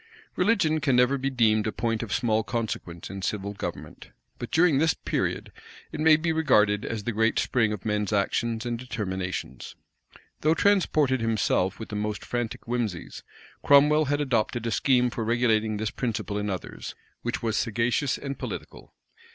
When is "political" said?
18.39-18.95